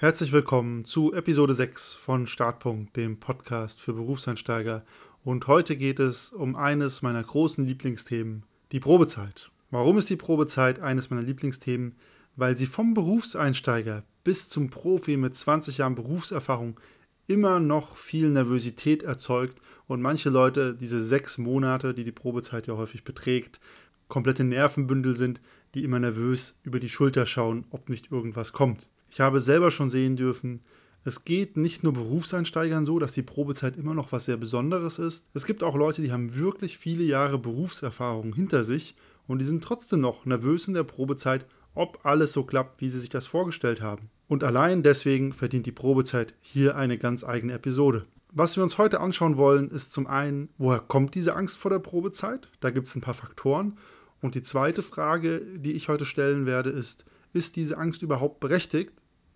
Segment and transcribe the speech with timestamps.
[0.00, 4.84] Herzlich willkommen zu Episode 6 von Startpunkt, dem Podcast für Berufseinsteiger.
[5.24, 9.50] Und heute geht es um eines meiner großen Lieblingsthemen, die Probezeit.
[9.72, 11.96] Warum ist die Probezeit eines meiner Lieblingsthemen?
[12.36, 16.78] Weil sie vom Berufseinsteiger bis zum Profi mit 20 Jahren Berufserfahrung
[17.26, 22.76] immer noch viel Nervosität erzeugt und manche Leute diese sechs Monate, die die Probezeit ja
[22.76, 23.58] häufig beträgt,
[24.06, 25.40] komplette Nervenbündel sind,
[25.74, 28.88] die immer nervös über die Schulter schauen, ob nicht irgendwas kommt.
[29.10, 30.60] Ich habe selber schon sehen dürfen,
[31.04, 35.24] es geht nicht nur Berufseinsteigern so, dass die Probezeit immer noch was sehr Besonderes ist.
[35.32, 38.94] Es gibt auch Leute, die haben wirklich viele Jahre Berufserfahrung hinter sich
[39.26, 43.00] und die sind trotzdem noch nervös in der Probezeit, ob alles so klappt, wie sie
[43.00, 44.10] sich das vorgestellt haben.
[44.26, 48.04] Und allein deswegen verdient die Probezeit hier eine ganz eigene Episode.
[48.32, 51.78] Was wir uns heute anschauen wollen, ist zum einen, woher kommt diese Angst vor der
[51.78, 52.48] Probezeit?
[52.60, 53.78] Da gibt es ein paar Faktoren.
[54.20, 58.92] Und die zweite Frage, die ich heute stellen werde, ist, ist diese Angst überhaupt berechtigt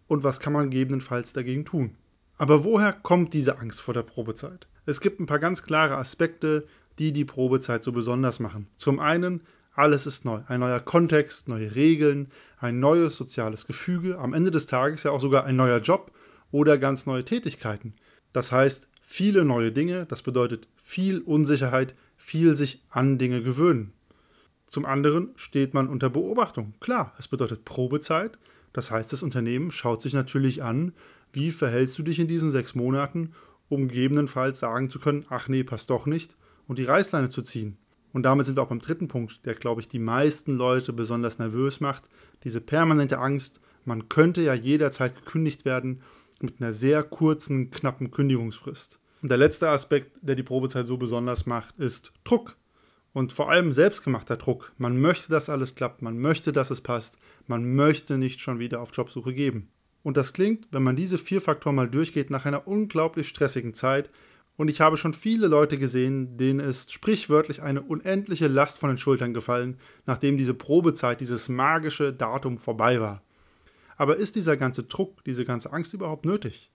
[0.07, 1.97] und was kann man gegebenenfalls dagegen tun?
[2.39, 4.67] Aber woher kommt diese Angst vor der Probezeit?
[4.85, 6.67] Es gibt ein paar ganz klare Aspekte,
[6.99, 8.67] die die Probezeit so besonders machen.
[8.77, 9.43] Zum einen,
[9.75, 10.41] alles ist neu.
[10.49, 15.21] Ein neuer Kontext, neue Regeln, ein neues soziales Gefüge, am Ende des Tages ja auch
[15.21, 16.13] sogar ein neuer Job
[16.51, 17.95] oder ganz neue Tätigkeiten.
[18.33, 23.93] Das heißt, viele neue Dinge, das bedeutet viel Unsicherheit, viel sich an Dinge gewöhnen.
[24.73, 26.73] Zum anderen steht man unter Beobachtung.
[26.81, 28.39] Klar, es bedeutet Probezeit.
[28.73, 30.95] Das heißt, das Unternehmen schaut sich natürlich an,
[31.31, 33.35] wie verhältst du dich in diesen sechs Monaten,
[33.69, 37.77] um gegebenenfalls sagen zu können, ach nee, passt doch nicht, und die Reißleine zu ziehen.
[38.15, 41.39] Und damit sind wir auch beim dritten Punkt, der, glaube ich, die meisten Leute besonders
[41.39, 42.05] nervös macht.
[42.45, 46.01] Diese permanente Angst, man könnte ja jederzeit gekündigt werden
[46.41, 49.01] mit einer sehr kurzen, knappen Kündigungsfrist.
[49.21, 52.57] Und der letzte Aspekt, der die Probezeit so besonders macht, ist Druck.
[53.13, 54.73] Und vor allem selbstgemachter Druck.
[54.79, 58.81] Man möchte, dass alles klappt, man möchte, dass es passt, man möchte nicht schon wieder
[58.81, 59.69] auf Jobsuche geben.
[60.03, 64.11] Und das klingt, wenn man diese vier Faktoren mal durchgeht, nach einer unglaublich stressigen Zeit.
[64.57, 68.99] Und ich habe schon viele Leute gesehen, denen ist sprichwörtlich eine unendliche Last von den
[68.99, 73.23] Schultern gefallen, nachdem diese Probezeit, dieses magische Datum vorbei war.
[73.97, 76.73] Aber ist dieser ganze Druck, diese ganze Angst überhaupt nötig?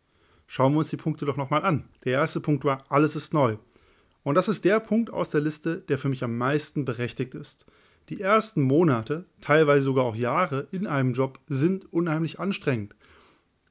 [0.48, 1.90] Schauen wir uns die Punkte doch nochmal an.
[2.06, 3.58] Der erste Punkt war, alles ist neu.
[4.24, 7.66] Und das ist der Punkt aus der Liste, der für mich am meisten berechtigt ist.
[8.10, 12.96] Die ersten Monate, teilweise sogar auch Jahre in einem Job sind unheimlich anstrengend.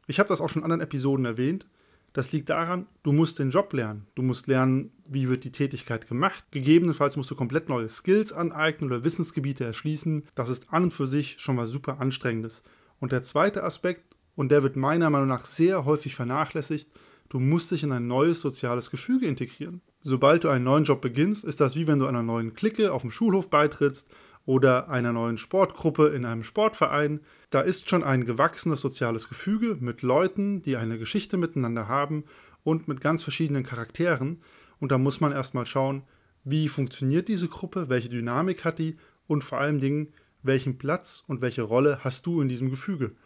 [0.07, 1.67] Ich habe das auch schon in anderen Episoden erwähnt.
[2.13, 4.07] Das liegt daran, du musst den Job lernen.
[4.15, 6.45] Du musst lernen, wie wird die Tätigkeit gemacht.
[6.51, 10.25] Gegebenenfalls musst du komplett neue Skills aneignen oder Wissensgebiete erschließen.
[10.35, 12.63] Das ist an und für sich schon mal super anstrengendes.
[13.01, 16.91] Und der zweite Aspekt, und der wird meiner Meinung nach sehr häufig vernachlässigt,
[17.29, 21.45] du musst dich in ein neues soziales Gefüge integrieren sobald du einen neuen Job beginnst,
[21.45, 24.09] ist das wie wenn du einer neuen Clique auf dem Schulhof beitrittst
[24.45, 27.21] oder einer neuen Sportgruppe in einem Sportverein.
[27.51, 32.25] Da ist schon ein gewachsenes soziales Gefüge mit Leuten, die eine Geschichte miteinander haben
[32.63, 34.43] und mit ganz verschiedenen Charakteren.
[34.79, 36.05] Und da muss man erstmal schauen,
[36.45, 40.13] wie funktioniert diese Gruppe, welche Dynamik hat die und vor allen Dingen,
[40.45, 43.17] welchen Platz und welche Rolle hast du in diesem Gefüge.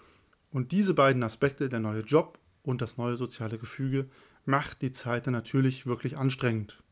[0.50, 4.08] Und diese beiden Aspekte, der neue Job und das neue soziale Gefüge,
[4.44, 6.82] macht die Zeit dann natürlich wirklich anstrengend.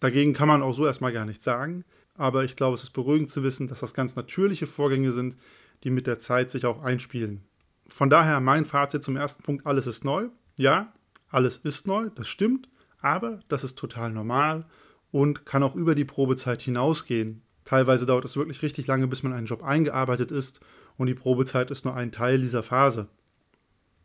[0.00, 1.84] Dagegen kann man auch so erstmal gar nichts sagen,
[2.14, 5.36] aber ich glaube, es ist beruhigend zu wissen, dass das ganz natürliche Vorgänge sind,
[5.84, 7.44] die mit der Zeit sich auch einspielen.
[7.88, 10.28] Von daher mein Fazit zum ersten Punkt, alles ist neu.
[10.58, 10.92] Ja,
[11.30, 12.68] alles ist neu, das stimmt,
[13.00, 14.66] aber das ist total normal
[15.10, 17.42] und kann auch über die Probezeit hinausgehen.
[17.64, 20.60] Teilweise dauert es wirklich richtig lange, bis man einen Job eingearbeitet ist
[20.96, 23.08] und die Probezeit ist nur ein Teil dieser Phase.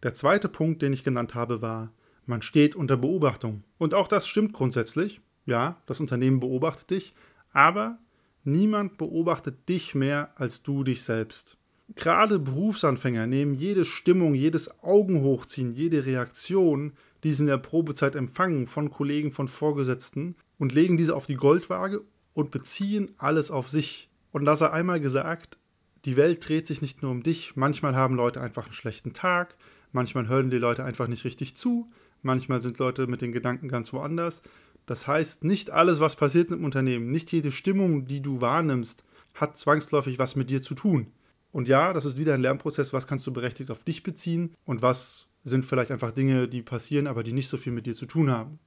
[0.03, 1.91] Der zweite Punkt, den ich genannt habe, war,
[2.25, 3.63] man steht unter Beobachtung.
[3.77, 5.21] Und auch das stimmt grundsätzlich.
[5.45, 7.15] Ja, das Unternehmen beobachtet dich,
[7.51, 7.95] aber
[8.43, 11.57] niemand beobachtet dich mehr als du dich selbst.
[11.95, 16.93] Gerade Berufsanfänger nehmen jede Stimmung, jedes Augenhochziehen, jede Reaktion,
[17.23, 21.35] die sie in der Probezeit empfangen von Kollegen, von Vorgesetzten und legen diese auf die
[21.35, 22.01] Goldwaage
[22.33, 24.09] und beziehen alles auf sich.
[24.31, 25.57] Und da sei einmal gesagt,
[26.05, 27.55] die Welt dreht sich nicht nur um dich.
[27.55, 29.55] Manchmal haben Leute einfach einen schlechten Tag,
[29.93, 31.89] manchmal hören die Leute einfach nicht richtig zu,
[32.23, 34.41] Manchmal sind Leute mit den Gedanken ganz woanders.
[34.85, 39.03] Das heißt, nicht alles, was passiert im Unternehmen, nicht jede Stimmung, die du wahrnimmst,
[39.35, 41.07] hat zwangsläufig was mit dir zu tun.
[41.51, 44.81] Und ja, das ist wieder ein Lernprozess, was kannst du berechtigt auf dich beziehen und
[44.81, 48.05] was sind vielleicht einfach Dinge, die passieren, aber die nicht so viel mit dir zu
[48.05, 48.59] tun haben.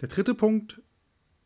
[0.00, 0.82] Der dritte Punkt,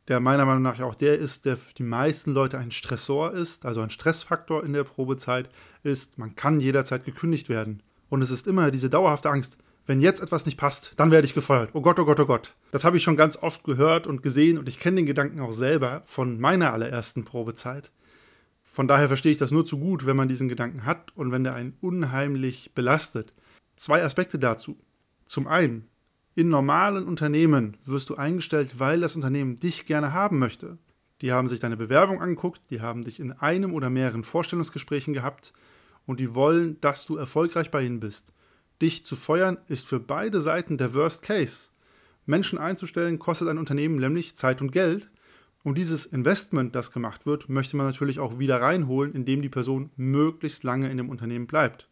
[0.08, 3.66] der meiner Meinung nach auch der ist, der für die meisten Leute ein Stressor ist,
[3.66, 5.50] also ein Stressfaktor in der Probezeit,
[5.82, 7.82] ist, man kann jederzeit gekündigt werden.
[8.10, 11.34] Und es ist immer diese dauerhafte Angst, wenn jetzt etwas nicht passt, dann werde ich
[11.34, 11.70] gefeuert.
[11.72, 12.54] Oh Gott, oh Gott, oh Gott.
[12.70, 15.52] Das habe ich schon ganz oft gehört und gesehen und ich kenne den Gedanken auch
[15.52, 17.90] selber von meiner allerersten Probezeit.
[18.62, 21.44] Von daher verstehe ich das nur zu gut, wenn man diesen Gedanken hat und wenn
[21.44, 23.32] der einen unheimlich belastet.
[23.76, 24.78] Zwei Aspekte dazu.
[25.26, 25.88] Zum einen,
[26.34, 30.78] in normalen Unternehmen wirst du eingestellt, weil das Unternehmen dich gerne haben möchte.
[31.20, 35.52] Die haben sich deine Bewerbung angeguckt, die haben dich in einem oder mehreren Vorstellungsgesprächen gehabt
[36.06, 38.32] und die wollen, dass du erfolgreich bei ihnen bist.
[38.82, 41.70] Dich zu feuern ist für beide Seiten der Worst Case.
[42.26, 45.10] Menschen einzustellen kostet ein Unternehmen nämlich Zeit und Geld
[45.62, 49.90] und dieses Investment, das gemacht wird, möchte man natürlich auch wieder reinholen, indem die Person
[49.96, 51.88] möglichst lange in dem Unternehmen bleibt.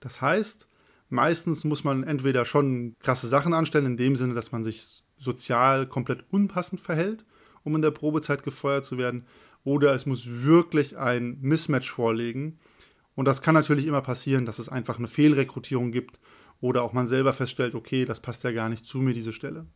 [0.00, 0.68] Das heißt,
[1.08, 5.86] meistens muss man entweder schon krasse Sachen anstellen, in dem Sinne, dass man sich sozial
[5.86, 7.24] komplett unpassend verhält,
[7.62, 9.24] um in der Probezeit gefeuert zu werden,
[9.64, 12.58] oder es muss wirklich ein Mismatch vorlegen.
[13.14, 16.18] Und das kann natürlich immer passieren, dass es einfach eine Fehlrekrutierung gibt
[16.60, 19.66] oder auch man selber feststellt, okay, das passt ja gar nicht zu mir, diese Stelle.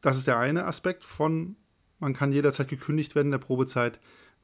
[0.00, 1.56] Das ist der eine Aspekt von
[1.98, 4.00] man kann jederzeit gekündigt werden in der Probezeit.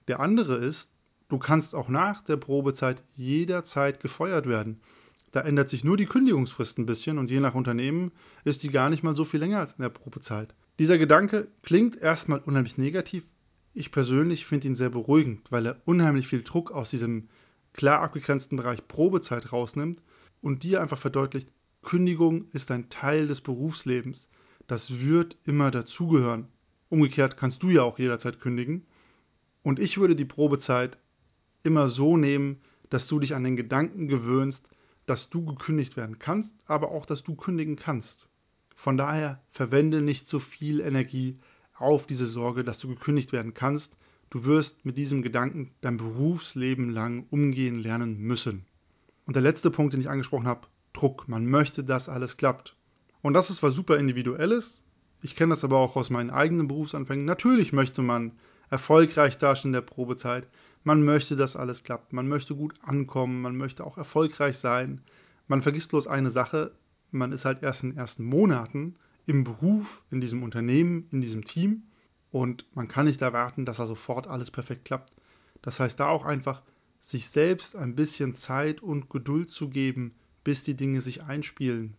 [0.08, 0.90] Der andere ist,
[1.28, 4.80] du kannst auch nach der Probezeit jederzeit gefeuert werden.
[5.30, 8.12] Da ändert sich nur die Kündigungsfrist ein bisschen und je nach Unternehmen
[8.44, 10.54] ist die gar nicht mal so viel länger als in der Probezeit.
[10.78, 13.24] Dieser Gedanke klingt erstmal unheimlich negativ.
[13.72, 17.28] Ich persönlich finde ihn sehr beruhigend, weil er unheimlich viel Druck aus diesem
[17.74, 20.02] klar abgegrenzten Bereich Probezeit rausnimmt
[20.40, 21.50] und dir einfach verdeutlicht,
[21.82, 24.30] Kündigung ist ein Teil des Berufslebens.
[24.66, 26.48] Das wird immer dazugehören.
[26.88, 28.86] Umgekehrt kannst du ja auch jederzeit kündigen.
[29.62, 30.98] Und ich würde die Probezeit
[31.62, 34.68] immer so nehmen, dass du dich an den Gedanken gewöhnst,
[35.06, 38.28] dass du gekündigt werden kannst, aber auch, dass du kündigen kannst.
[38.74, 41.38] Von daher verwende nicht so viel Energie
[41.74, 43.96] auf diese Sorge, dass du gekündigt werden kannst.
[44.30, 48.64] Du wirst mit diesem Gedanken dein Berufsleben lang umgehen lernen müssen.
[49.26, 51.28] Und der letzte Punkt, den ich angesprochen habe, Druck.
[51.28, 52.76] Man möchte, dass alles klappt.
[53.22, 54.84] Und das ist was super Individuelles.
[55.22, 57.24] Ich kenne das aber auch aus meinen eigenen Berufsanfängen.
[57.24, 58.32] Natürlich möchte man
[58.70, 60.48] erfolgreich dastehen in der Probezeit.
[60.82, 62.12] Man möchte, dass alles klappt.
[62.12, 63.40] Man möchte gut ankommen.
[63.40, 65.00] Man möchte auch erfolgreich sein.
[65.48, 66.72] Man vergisst bloß eine Sache.
[67.10, 68.96] Man ist halt erst in den ersten Monaten
[69.26, 71.84] im Beruf, in diesem Unternehmen, in diesem Team.
[72.34, 75.14] Und man kann nicht erwarten, dass da sofort alles perfekt klappt.
[75.62, 76.64] Das heißt, da auch einfach
[76.98, 81.94] sich selbst ein bisschen Zeit und Geduld zu geben, bis die Dinge sich einspielen,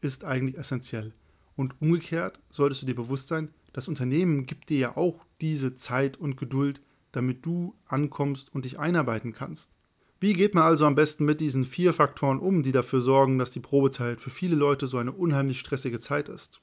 [0.00, 1.14] ist eigentlich essentiell.
[1.56, 6.16] Und umgekehrt solltest du dir bewusst sein, das Unternehmen gibt dir ja auch diese Zeit
[6.16, 6.80] und Geduld,
[7.10, 9.72] damit du ankommst und dich einarbeiten kannst.
[10.20, 13.50] Wie geht man also am besten mit diesen vier Faktoren um, die dafür sorgen, dass
[13.50, 16.60] die Probezeit für viele Leute so eine unheimlich stressige Zeit ist?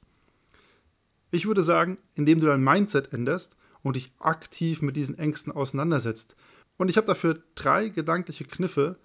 [1.33, 6.35] Ich würde sagen, indem du dein Mindset änderst und dich aktiv mit diesen Ängsten auseinandersetzt.
[6.77, 8.99] Und ich habe dafür drei gedankliche Kniffe,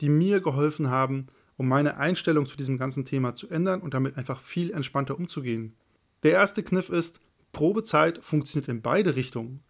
[0.00, 1.26] die mir geholfen haben,
[1.58, 5.74] um meine Einstellung zu diesem ganzen Thema zu ändern und damit einfach viel entspannter umzugehen.
[6.22, 7.20] Der erste Kniff ist,
[7.52, 9.62] Probezeit funktioniert in beide Richtungen.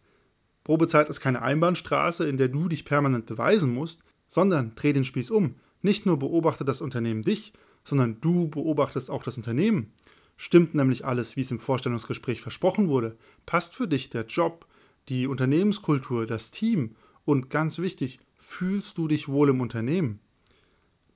[0.63, 5.33] Probezeit ist keine Einbahnstraße, in der du dich permanent beweisen musst, sondern dreh den Spieß
[5.33, 5.57] um.
[5.83, 9.93] Nicht nur beobachtet das Unternehmen dich, sondern du beobachtest auch das Unternehmen.
[10.37, 13.17] Stimmt nämlich alles, wie es im Vorstellungsgespräch versprochen wurde?
[13.47, 14.67] Passt für dich der Job,
[15.09, 16.95] die Unternehmenskultur, das Team
[17.25, 20.21] und ganz wichtig, fühlst du dich wohl im Unternehmen?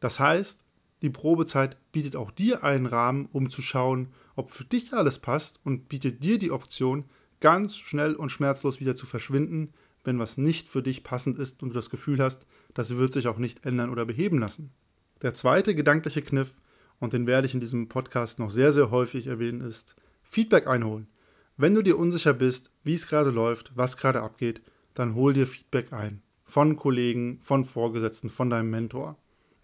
[0.00, 0.64] Das heißt,
[1.02, 5.60] die Probezeit bietet auch dir einen Rahmen, um zu schauen, ob für dich alles passt
[5.64, 7.04] und bietet dir die Option,
[7.40, 9.72] ganz schnell und schmerzlos wieder zu verschwinden,
[10.04, 13.28] wenn was nicht für dich passend ist und du das Gefühl hast, das wird sich
[13.28, 14.70] auch nicht ändern oder beheben lassen.
[15.22, 16.54] Der zweite gedankliche Kniff,
[17.00, 21.08] und den werde ich in diesem Podcast noch sehr, sehr häufig erwähnen, ist Feedback einholen.
[21.56, 24.62] Wenn du dir unsicher bist, wie es gerade läuft, was gerade abgeht,
[24.94, 26.22] dann hol dir Feedback ein.
[26.44, 29.16] Von Kollegen, von Vorgesetzten, von deinem Mentor.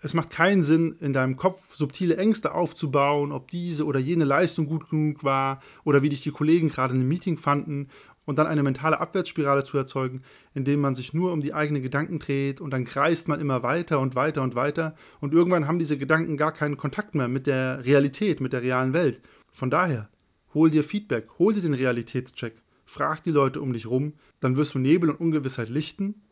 [0.02, 4.66] Es macht keinen Sinn, in deinem Kopf subtile Ängste aufzubauen, ob diese oder jene Leistung
[4.66, 7.88] gut genug war oder wie dich die Kollegen gerade in einem Meeting fanden
[8.26, 12.18] und dann eine mentale Abwärtsspirale zu erzeugen, indem man sich nur um die eigenen Gedanken
[12.18, 15.96] dreht und dann kreist man immer weiter und weiter und weiter und irgendwann haben diese
[15.96, 19.22] Gedanken gar keinen Kontakt mehr mit der Realität, mit der realen Welt.
[19.52, 20.10] Von daher,
[20.52, 24.74] hol dir Feedback, hol dir den Realitätscheck, frag die Leute um dich rum, dann wirst
[24.74, 26.22] du Nebel und Ungewissheit lichten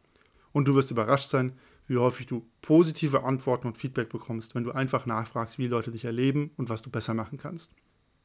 [0.53, 1.53] und du wirst überrascht sein,
[1.87, 6.05] wie häufig du positive Antworten und Feedback bekommst, wenn du einfach nachfragst, wie Leute dich
[6.05, 7.73] erleben und was du besser machen kannst.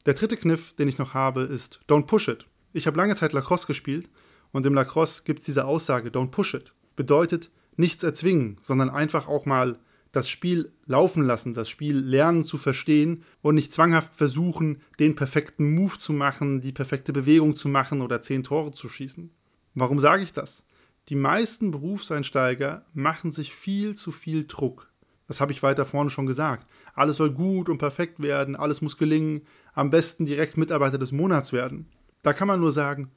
[0.06, 2.46] Der dritte Kniff, den ich noch habe, ist Don't Push It.
[2.72, 4.10] Ich habe lange Zeit Lacrosse gespielt
[4.52, 6.74] und im Lacrosse gibt es diese Aussage Don't Push It.
[6.96, 9.80] Bedeutet nichts erzwingen, sondern einfach auch mal
[10.12, 15.74] das Spiel laufen lassen, das Spiel lernen zu verstehen und nicht zwanghaft versuchen, den perfekten
[15.76, 19.32] Move zu machen, die perfekte Bewegung zu machen oder zehn Tore zu schießen.
[19.76, 20.64] Warum sage ich das?
[21.10, 24.92] Die meisten Berufseinsteiger machen sich viel zu viel Druck.
[25.28, 26.68] Das habe ich weiter vorne schon gesagt.
[26.96, 31.54] Alles soll gut und perfekt werden, alles muss gelingen, am besten direkt Mitarbeiter des Monats
[31.54, 31.88] werden.
[32.22, 33.12] Da kann man nur sagen,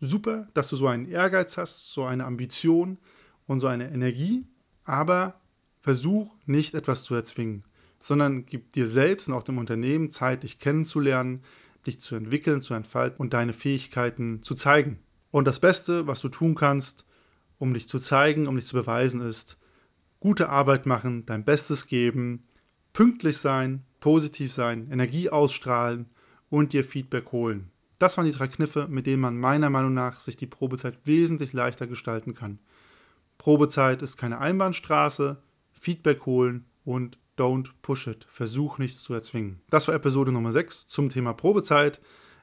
[0.00, 2.98] super, dass du so einen Ehrgeiz hast, so eine Ambition
[3.46, 4.46] und so eine Energie,
[4.84, 5.40] aber
[5.80, 7.62] versuch nicht etwas zu erzwingen.
[7.98, 11.44] sondern gib dir selbst und auch dem Unternehmen Zeit, dich kennenzulernen,
[11.86, 14.98] dich zu entwickeln, zu entfalten und deine Fähigkeiten zu zeigen.
[15.30, 17.04] Und das Beste, was du tun kannst,
[17.58, 19.56] um dich zu zeigen, um dich zu beweisen, ist,
[20.18, 22.44] gute Arbeit machen, dein Bestes geben,
[22.92, 26.06] pünktlich sein, positiv sein, Energie ausstrahlen
[26.50, 27.71] und dir Feedback holen.
[28.02, 31.52] Das waren die drei Kniffe, mit denen man meiner Meinung nach sich die Probezeit wesentlich
[31.52, 32.58] leichter gestalten kann.
[33.38, 35.40] Probezeit ist keine Einbahnstraße,
[35.70, 38.26] Feedback holen und don't push it.
[38.28, 39.60] Versuch nichts zu erzwingen.
[39.70, 42.00] Das war Episode Nummer 6 zum Thema Probezeit.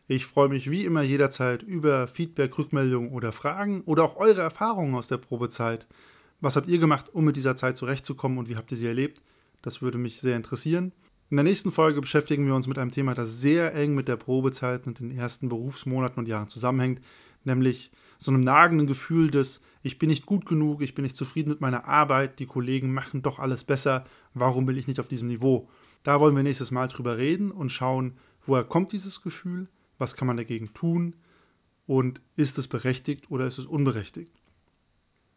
[0.08, 4.96] Ich freue mich wie immer jederzeit über Feedback, Rückmeldungen oder Fragen oder auch eure Erfahrungen
[4.96, 5.88] aus der Probezeit.
[6.40, 9.22] Was habt ihr gemacht, um mit dieser Zeit zurechtzukommen und wie habt ihr sie erlebt?
[9.62, 10.94] Das würde mich sehr interessieren.
[11.32, 14.18] In der nächsten Folge beschäftigen wir uns mit einem Thema, das sehr eng mit der
[14.18, 17.02] Probezeit und den ersten Berufsmonaten und Jahren zusammenhängt,
[17.44, 21.52] nämlich so einem nagenden Gefühl des, ich bin nicht gut genug, ich bin nicht zufrieden
[21.52, 25.28] mit meiner Arbeit, die Kollegen machen doch alles besser, warum bin ich nicht auf diesem
[25.28, 25.70] Niveau?
[26.02, 28.18] Da wollen wir nächstes Mal drüber reden und schauen,
[28.48, 29.68] woher kommt dieses Gefühl,
[30.00, 31.16] was kann man dagegen tun
[31.86, 34.34] und ist es berechtigt oder ist es unberechtigt.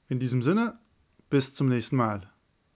[0.08, 0.78] In diesem Sinne,
[1.28, 2.31] bis zum nächsten Mal.